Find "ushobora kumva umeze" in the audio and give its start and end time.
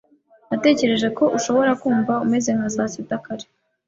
1.37-2.49